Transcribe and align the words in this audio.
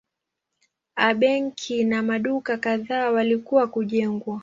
A 1.07 1.13
benki 1.13 1.83
na 1.83 2.01
maduka 2.01 2.57
kadhaa 2.57 3.09
walikuwa 3.11 3.67
kujengwa. 3.67 4.39